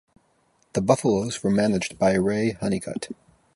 [0.73, 3.09] The Buffalos were managed by Ray Honeycutt.